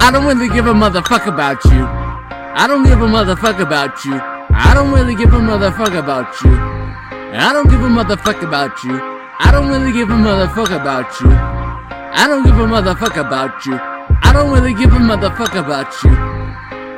I 0.00 0.10
don't 0.10 0.26
really 0.26 0.48
give 0.48 0.66
a 0.66 0.72
motherfucker 0.72 1.28
about 1.34 1.64
you. 1.64 1.84
I 2.58 2.66
don't 2.66 2.84
give 2.84 3.00
a 3.00 3.06
motherfucker 3.06 3.62
about 3.62 4.04
you. 4.04 4.14
I 4.50 4.72
don't 4.74 4.92
really 4.92 5.14
give 5.14 5.32
a 5.32 5.38
motherfucker 5.38 5.98
about 5.98 6.34
you. 6.42 6.50
I 6.50 7.52
don't 7.52 7.68
give 7.68 7.80
a 7.80 7.88
motherfucker 7.88 8.48
about 8.48 8.82
you. 8.84 8.98
I 9.38 9.50
don't 9.52 9.68
really 9.68 9.92
give 9.92 10.10
a 10.10 10.14
motherfucker 10.14 10.80
about 10.80 11.20
you. 11.20 11.30
I 11.30 12.26
don't 12.26 12.44
give 12.44 12.58
a 12.58 12.66
motherfucker 12.66 13.26
about 13.26 13.64
you. 13.66 13.78
I 14.22 14.32
don't 14.32 14.50
really 14.50 14.74
give 14.74 14.92
a 14.92 14.98
motherfucker 14.98 15.64
about 15.64 15.92
you. 16.02 16.10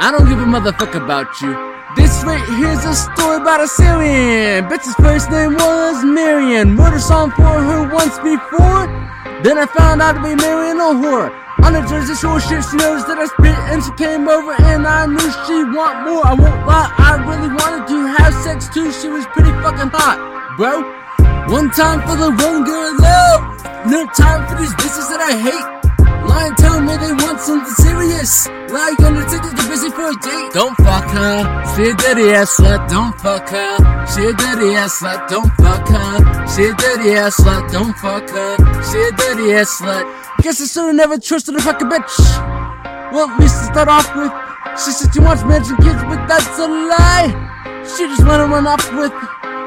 I 0.00 0.10
don't 0.10 0.28
give 0.28 0.38
a 0.38 0.46
motherfucker 0.46 1.04
about 1.04 1.28
you. 1.40 1.52
This 1.96 2.24
right 2.24 2.42
here's 2.56 2.84
a 2.84 2.94
story 2.94 3.36
about 3.36 3.60
a 3.60 3.68
Syrian. 3.68 4.64
Bitch's 4.70 4.94
first 4.96 5.30
name 5.30 5.54
was 5.54 6.04
Marion. 6.04 6.76
Wrote 6.76 6.98
song 7.00 7.30
for 7.32 7.42
her 7.42 7.92
once 7.92 8.16
before. 8.18 8.86
Then 9.42 9.58
I 9.58 9.66
found 9.66 10.00
out 10.00 10.12
to 10.12 10.22
be 10.22 10.34
Marion 10.34 10.78
a 10.78 10.94
whore. 10.96 11.41
On 11.62 11.72
the 11.72 11.82
Jersey 11.88 12.14
Shore, 12.14 12.40
she 12.40 12.54
knows 12.76 13.06
that 13.06 13.18
I 13.18 13.26
spit, 13.32 13.56
and 13.72 13.82
she 13.82 13.92
came 13.94 14.28
over, 14.28 14.52
and 14.52 14.86
I 14.86 15.06
knew 15.06 15.30
she 15.46 15.56
want 15.72 16.04
more. 16.04 16.26
I 16.26 16.34
won't 16.34 16.66
lie, 16.66 16.90
I 16.98 17.22
really 17.22 17.48
wanted 17.48 17.86
to 17.88 17.98
have 18.18 18.34
sex 18.42 18.68
too. 18.68 18.92
She 18.92 19.08
was 19.08 19.24
pretty 19.32 19.54
fucking 19.64 19.90
hot, 19.94 20.18
bro. 20.58 20.82
One 21.48 21.70
time 21.70 22.02
for 22.06 22.14
the 22.14 22.30
one 22.30 22.64
girl 22.64 22.92
love, 23.00 23.40
no 23.88 24.06
time 24.14 24.46
for 24.46 24.60
these 24.60 24.74
bitches 24.76 25.08
that 25.08 25.22
I 25.22 25.32
hate. 25.38 25.82
Lying, 26.28 26.54
tell 26.54 26.80
me 26.80 26.94
they 26.98 27.14
want 27.24 27.40
something 27.40 27.74
serious. 27.74 28.46
Like 28.70 29.00
Undertaker, 29.00 29.50
they're 29.54 29.68
busy 29.68 29.71
for 29.94 30.08
a 30.08 30.16
date. 30.20 30.52
Don't 30.52 30.76
fuck 30.76 31.08
her. 31.16 31.36
She 31.74 31.90
a 31.90 31.94
dirty 31.94 32.30
ass 32.32 32.56
slut. 32.56 32.88
Don't 32.88 33.14
fuck 33.20 33.48
her. 33.48 33.72
She 34.12 34.20
a 34.26 34.32
dirty 34.32 34.74
ass 34.74 35.00
slut. 35.00 35.28
Don't 35.28 35.50
fuck 35.60 35.88
her. 35.88 36.46
She 36.52 36.62
a 36.64 36.74
dirty 36.74 37.10
ass 37.12 37.40
slut. 37.40 37.70
Don't 37.70 37.96
fuck 37.98 38.28
her. 38.30 38.56
She 38.88 38.98
a 38.98 39.10
dirty 39.12 39.52
ass 39.52 39.80
slut. 39.80 40.04
Guess 40.42 40.60
I 40.60 40.66
should've 40.66 40.96
never 40.96 41.18
trusted 41.18 41.54
a 41.56 41.60
fucking 41.60 41.88
bitch. 41.88 42.14
Well, 43.12 43.28
at 43.28 43.40
least 43.40 43.58
to 43.60 43.64
start 43.72 43.88
off 43.88 44.08
with, 44.16 44.32
she 44.82 44.90
said 44.90 45.12
she 45.12 45.20
wants 45.20 45.42
and 45.42 45.78
kids, 45.84 46.02
but 46.08 46.26
that's 46.26 46.58
a 46.58 46.66
lie. 46.66 47.28
She 47.84 48.06
just 48.06 48.26
wanna 48.26 48.46
run 48.46 48.66
off 48.66 48.84
with 48.94 49.12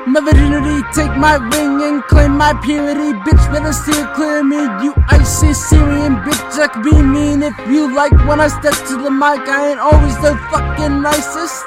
my 0.08 0.20
virginity, 0.22 0.81
take 0.94 1.16
my 1.17 1.36
ring 1.36 1.81
and 1.81 2.03
claim 2.03 2.38
my 2.38 2.53
purity. 2.64 3.14
Bitch, 3.25 3.44
better 3.52 3.73
steer 3.73 4.06
clear 4.16 4.39
of 4.39 4.45
me, 4.45 4.58
you 4.84 4.94
icy 5.09 5.53
Syrian 5.53 6.16
bitch. 6.25 6.59
I 6.59 6.67
could 6.67 6.84
be 6.84 7.02
mean 7.02 7.44
if 7.44 7.58
you 7.67 7.94
like 7.94 8.14
when 8.28 8.39
I 8.39 8.47
step 8.47 8.73
to 8.89 8.97
the 8.97 9.12
mic. 9.12 9.47
I 9.47 9.72
ain't 9.72 9.80
always 9.80 10.16
the 10.22 10.36
fucking 10.52 11.02
nicest. 11.02 11.66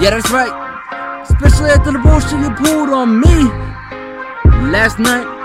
Yeah, 0.00 0.10
that's 0.10 0.30
right. 0.30 0.54
Especially 1.22 1.70
after 1.70 1.92
the 1.92 1.98
bullshit 1.98 2.40
you 2.40 2.50
pulled 2.54 2.90
on 2.90 3.20
me 3.20 3.36
last 4.70 4.98
night 4.98 5.37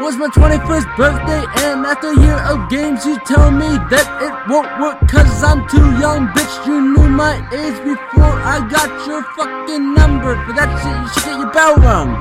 was 0.00 0.16
my 0.16 0.28
21st 0.28 0.96
birthday 0.96 1.44
and 1.68 1.84
after 1.84 2.08
a 2.08 2.20
year 2.24 2.40
of 2.48 2.70
games 2.70 3.04
you 3.04 3.20
tell 3.28 3.50
me 3.50 3.68
that 3.92 4.08
it 4.24 4.32
won't 4.48 4.72
work 4.80 4.96
cause 5.04 5.44
I'm 5.44 5.68
too 5.68 5.84
young 6.00 6.28
bitch 6.32 6.66
you 6.66 6.80
knew 6.80 7.08
my 7.08 7.36
age 7.52 7.76
before 7.84 8.32
I 8.40 8.64
got 8.72 8.88
your 9.06 9.22
fucking 9.36 9.92
number 9.92 10.40
for 10.48 10.56
that 10.56 10.72
shit 10.80 10.96
you 10.96 11.08
should 11.12 11.24
get 11.28 11.36
your 11.36 11.52
bell 11.52 11.76
rung 11.84 12.16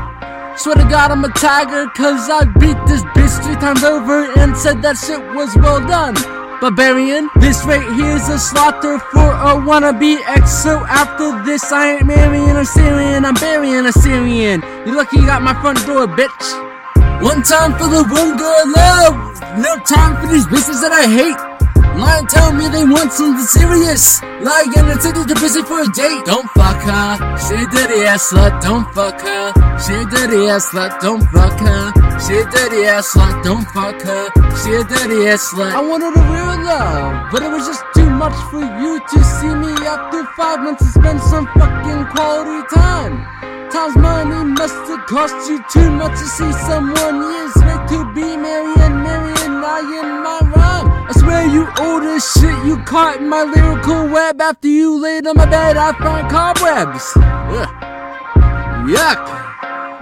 Swear 0.59 0.75
to 0.75 0.83
God 0.91 1.11
I'm 1.11 1.23
a 1.23 1.31
tiger 1.31 1.87
cause 1.95 2.27
I 2.27 2.43
beat 2.59 2.75
this 2.83 2.99
bitch 3.15 3.31
three 3.47 3.55
times 3.55 3.83
over 3.83 4.27
and 4.37 4.57
said 4.57 4.81
that 4.81 4.99
shit 4.99 5.23
was 5.31 5.55
well 5.55 5.79
done 5.79 6.19
Barbarian, 6.59 7.29
this 7.39 7.63
right 7.63 7.79
here's 7.95 8.27
a 8.27 8.37
slaughter 8.37 8.99
for 8.99 9.31
a 9.31 9.55
wannabe 9.55 10.19
ex. 10.27 10.51
So 10.51 10.83
after 10.91 11.41
this, 11.45 11.71
I 11.71 11.95
ain't 11.95 12.05
marrying 12.05 12.57
a 12.57 12.65
Syrian, 12.65 13.23
I'm 13.23 13.35
burying 13.35 13.85
a 13.85 13.93
Syrian. 13.93 14.61
You 14.85 14.97
lucky 14.97 15.23
you 15.23 15.25
got 15.25 15.41
my 15.41 15.55
front 15.61 15.79
door, 15.85 16.05
bitch. 16.05 16.68
One 17.21 17.43
time 17.43 17.73
for 17.73 17.87
the 17.91 18.03
one 18.07 18.37
girl 18.37 18.63
love, 18.71 19.13
no 19.59 19.75
time 19.83 20.15
for 20.21 20.31
these 20.31 20.45
bitches 20.47 20.79
that 20.79 20.95
I 20.95 21.03
hate. 21.03 21.35
Lying 21.99 22.27
tell 22.27 22.53
me 22.53 22.69
they 22.69 22.85
want 22.87 23.11
something 23.11 23.43
serious. 23.43 24.23
Lying 24.39 24.71
and 24.87 25.01
take 25.03 25.19
the 25.27 25.35
busy 25.35 25.61
for 25.67 25.83
a 25.83 25.89
date. 25.91 26.23
Don't 26.23 26.47
fuck 26.55 26.79
her. 26.87 27.19
She 27.43 27.59
dirty 27.75 28.07
ass 28.07 28.31
slut. 28.31 28.61
Don't 28.63 28.87
fuck 28.95 29.19
her. 29.19 29.51
She 29.83 29.99
dirty 30.07 30.47
ass 30.47 30.71
slut. 30.71 30.95
Don't 31.01 31.23
fuck 31.35 31.59
her. 31.59 31.91
She 32.23 32.39
dirty 32.55 32.87
ass 32.87 33.11
slut. 33.11 33.43
Don't 33.43 33.67
fuck 33.75 33.99
her. 33.99 34.23
She 34.63 34.71
dirty 34.87 35.27
ass 35.27 35.51
slut. 35.51 35.75
I 35.75 35.81
wanted 35.83 36.15
a 36.15 36.23
real 36.23 36.55
love, 36.63 37.31
but 37.33 37.43
it 37.43 37.51
was 37.51 37.67
just 37.67 37.83
too 37.93 38.09
much 38.09 38.37
for 38.47 38.63
you 38.63 38.95
to 38.95 39.17
see 39.35 39.51
me 39.59 39.75
after 39.83 40.23
five 40.39 40.63
months 40.63 40.83
and 40.83 40.93
spend 40.95 41.19
some 41.19 41.45
fucking 41.59 42.05
quality 42.15 42.63
time. 42.73 43.58
Time's 43.79 43.95
money 43.95 44.43
must 44.59 44.75
have 44.91 45.05
cost 45.05 45.49
you 45.49 45.63
too 45.71 45.89
much 45.89 46.11
to 46.11 46.25
see 46.25 46.51
someone 46.67 47.15
years 47.31 47.55
wait 47.63 47.87
to 47.87 48.03
be 48.13 48.35
Marion, 48.35 48.93
Marion, 49.07 49.63
I 49.63 49.79
in 49.99 50.09
my 50.19 50.39
rhyme. 50.51 50.87
I 51.07 51.13
swear 51.15 51.47
you 51.47 51.63
old 51.79 52.03
as 52.03 52.29
shit, 52.29 52.59
you 52.65 52.75
caught 52.83 53.21
in 53.21 53.29
my 53.29 53.43
lyrical 53.43 54.09
web. 54.09 54.41
After 54.41 54.67
you 54.67 54.99
laid 54.99 55.27
on 55.27 55.37
my 55.37 55.45
bed, 55.45 55.77
I 55.77 55.93
found 55.93 56.29
cobwebs. 56.29 57.07
Ugh. 57.15 57.69
Yuck. 58.91 59.39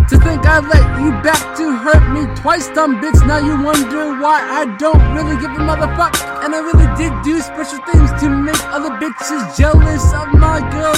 To 0.09 0.17
think 0.25 0.41
I 0.47 0.57
let 0.57 0.87
you 0.97 1.11
back 1.21 1.43
to 1.57 1.69
hurt 1.77 2.01
me 2.17 2.25
twice, 2.41 2.65
dumb 2.73 2.97
bitch. 2.97 3.21
Now 3.27 3.37
you 3.37 3.61
wonder 3.61 4.17
why 4.17 4.41
I 4.41 4.65
don't 4.81 5.03
really 5.13 5.37
give 5.37 5.53
a 5.53 5.61
motherfuck. 5.61 6.17
And 6.41 6.55
I 6.55 6.65
really 6.65 6.89
did 6.97 7.13
do 7.21 7.39
special 7.41 7.77
things 7.85 8.09
to 8.21 8.29
make 8.29 8.57
other 8.73 8.89
bitches 8.97 9.43
jealous 9.55 10.01
of 10.17 10.33
my 10.33 10.65
girl 10.73 10.96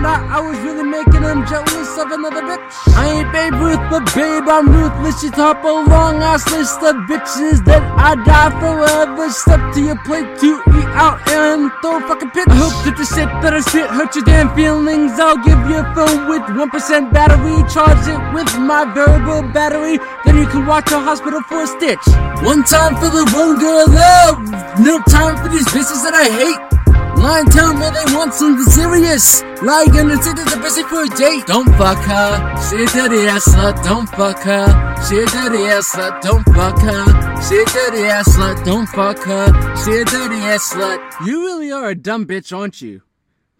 just 0.00 0.06
to 0.06 0.06
find 0.06 0.06
out 0.06 0.30
I 0.30 0.40
was 0.40 0.58
really 0.60 0.84
making 0.84 1.22
them 1.22 1.46
jealous 1.46 1.98
of 1.98 2.10
another 2.12 2.42
bitch. 2.42 2.60
I 2.96 3.20
ain't 3.20 3.32
Babe 3.32 3.54
Ruth, 3.60 3.82
but 3.90 4.04
babe, 4.14 4.48
I'm 4.48 4.68
ruthless. 4.68 5.22
You 5.22 5.30
top 5.30 5.64
a 5.64 5.68
long 5.68 6.22
ass 6.22 6.48
list 6.50 6.80
of 6.82 6.96
bitches 7.08 7.64
that 7.64 7.82
I 7.96 8.14
die 8.24 8.50
forever. 8.60 9.30
Step 9.30 9.74
to 9.74 9.80
your 9.80 9.98
plate 10.04 10.38
to 10.40 10.60
eat 10.78 10.90
out 10.96 11.20
and 11.28 11.70
throw 11.82 11.98
a 11.98 12.00
fucking 12.00 12.30
pitch. 12.30 12.48
I 12.48 12.56
hope 12.56 12.84
that 12.84 12.96
the 12.96 13.04
shit 13.04 13.28
that 13.42 13.54
I 13.54 13.60
spit 13.60 13.88
hurt 13.90 14.14
your 14.14 14.24
damn 14.24 14.54
feelings. 14.54 15.18
I'll 15.18 15.38
give 15.38 15.58
you 15.68 15.78
a 15.80 15.86
phone 15.94 16.28
with 16.28 16.42
1% 16.42 17.12
battery, 17.12 17.56
charge 17.68 18.04
it 18.08 18.20
with 18.34 18.50
my 18.58 18.84
verbal 18.92 19.42
battery. 19.52 19.98
Then 20.24 20.38
you 20.38 20.46
can 20.46 20.66
watch 20.66 20.90
a 20.92 20.98
hospital 20.98 21.42
for 21.48 21.62
a 21.62 21.66
stitch. 21.66 22.04
One 22.42 22.64
time 22.64 22.96
for 22.96 23.10
the 23.10 23.24
one 23.36 23.58
girl 23.58 23.86
love, 23.88 24.80
no 24.80 25.00
time 25.08 25.36
for 25.42 25.48
these 25.48 25.66
bitches 25.68 26.02
that 26.04 26.14
I 26.14 26.28
hate. 26.28 26.79
Lying 27.20 27.46
tell 27.50 27.74
me 27.74 27.86
they 27.90 28.14
want 28.16 28.32
something 28.32 28.64
serious. 28.64 29.42
Lying 29.62 30.10
and 30.10 30.22
say 30.24 30.32
that 30.32 30.48
they're 30.48 30.62
busy 30.62 30.82
for 30.84 31.04
a 31.04 31.08
date. 31.20 31.46
Don't 31.46 31.68
fuck 31.76 31.98
her. 32.08 32.56
She 32.64 32.86
dirty 32.96 33.28
ass 33.28 33.46
slut. 33.46 33.84
Don't 33.84 34.08
fuck 34.08 34.38
her. 34.38 34.66
She 35.06 35.16
dirty 35.28 35.64
ass 35.68 35.92
slut. 35.92 36.22
Don't 36.22 36.44
fuck 36.54 36.80
her. 36.80 37.04
She 37.44 37.62
dirty 37.76 38.04
ass 38.08 38.34
slut. 38.34 38.64
Don't 38.64 38.86
fuck 38.86 39.18
her. 39.18 39.46
She 39.84 40.02
dirty 40.04 40.40
ass 40.48 40.72
slut. 40.72 41.26
You 41.26 41.44
really 41.44 41.70
are 41.70 41.90
a 41.90 41.94
dumb 41.94 42.24
bitch, 42.24 42.56
aren't 42.56 42.80
you? 42.80 43.02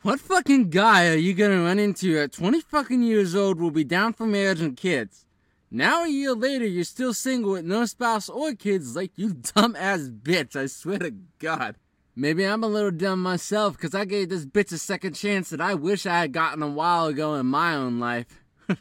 What 0.01 0.21
fucking 0.21 0.71
guy 0.71 1.09
are 1.09 1.17
you 1.17 1.35
gonna 1.35 1.63
run 1.63 1.79
into 1.79 2.19
at 2.19 2.33
20 2.33 2.63
fucking 2.63 3.03
years 3.03 3.35
old 3.35 3.61
will 3.61 3.71
be 3.71 3.85
down 3.85 4.15
for 4.15 4.25
marriage 4.25 4.63
and 4.63 4.75
kids? 4.75 5.27
Now 5.71 6.05
a 6.05 6.09
year 6.09 6.35
later, 6.35 6.65
you're 6.65 6.85
still 6.85 7.13
single 7.13 7.53
with 7.53 7.67
no 7.67 7.85
spouse 7.85 8.31
or 8.31 8.55
kids 8.55 8.97
like 8.97 9.13
you 9.17 9.35
dumb 9.55 9.77
ass 9.77 10.09
bitch, 10.09 10.57
I 10.57 10.65
swear 10.65 11.01
to 11.01 11.11
God. 11.39 11.77
Maybe 12.17 12.45
I'm 12.45 12.65
a 12.65 12.69
little 12.69 12.91
dumb 12.91 13.23
myself 13.23 13.77
because 13.77 13.95
I 13.95 14.05
gave 14.05 14.29
this 14.29 14.45
bitch 14.45 14.73
a 14.73 14.79
second 14.79 15.15
chance 15.15 15.51
that 15.51 15.61
I 15.61 15.75
wish 15.75 16.07
I 16.07 16.21
had 16.21 16.33
gotten 16.33 16.63
a 16.63 16.69
while 16.69 17.07
ago 17.07 17.35
in 17.35 17.47
my 17.47 17.75
own 17.75 18.01
life. 18.01 18.27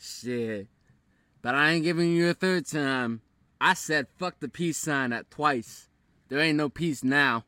Shit. 0.00 0.68
But 1.42 1.54
I 1.54 1.72
ain't 1.72 1.84
giving 1.84 2.12
you 2.12 2.30
a 2.30 2.34
third 2.34 2.66
time. 2.66 3.20
I 3.60 3.74
said 3.74 4.06
fuck 4.18 4.40
the 4.40 4.48
peace 4.48 4.78
sign 4.78 5.12
at 5.12 5.30
twice. 5.30 5.88
There 6.28 6.40
ain't 6.40 6.56
no 6.56 6.68
peace 6.68 7.04
now. 7.04 7.44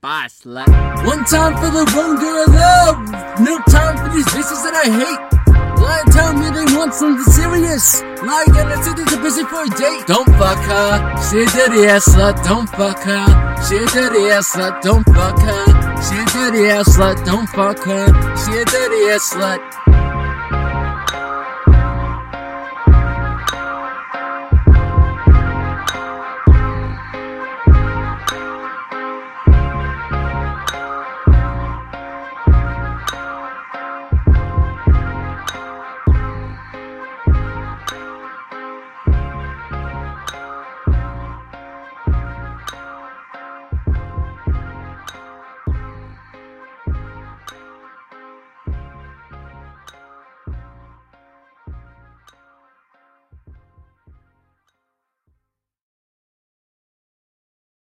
Bye, 0.00 0.28
slut. 0.28 0.68
One 1.04 1.24
time 1.24 1.54
for 1.56 1.70
the 1.70 1.84
one 1.96 2.16
girl 2.16 2.44
I 2.46 2.86
love. 2.86 3.40
No 3.40 3.58
time 3.68 3.96
for 3.98 4.14
these 4.14 4.26
bitches 4.26 4.62
that 4.62 4.74
I 4.74 4.88
hate. 4.88 5.43
Lying 5.84 6.10
tell 6.16 6.32
me 6.40 6.46
they 6.56 6.66
want 6.76 6.94
something 6.94 7.32
serious. 7.32 8.00
Like 8.30 8.48
and 8.60 8.72
I 8.74 8.80
said 8.82 8.96
they're 8.96 9.22
busy 9.22 9.44
for 9.44 9.62
a 9.64 9.68
date. 9.68 10.06
Don't 10.06 10.30
fuck 10.40 10.60
her. 10.72 10.92
She 11.26 11.42
a 11.42 11.46
dirty 11.56 11.84
ass 11.94 12.08
slut. 12.08 12.36
Don't 12.48 12.68
fuck 12.78 13.00
her. 13.10 13.26
She 13.66 13.76
a 13.76 13.86
dirty 13.96 14.24
ass 14.36 14.48
slut. 14.54 14.80
Don't 14.80 15.04
fuck 15.04 15.38
her. 15.48 15.64
She 16.06 16.16
a 16.22 16.24
dirty 16.34 16.64
ass 16.76 16.88
slut. 16.96 17.24
Don't 17.24 17.48
fuck 17.48 17.78
her. 17.84 18.06
She 18.42 18.52
a 18.60 18.64
dirty 18.64 19.00
ass 19.14 19.34
slut. 19.34 19.83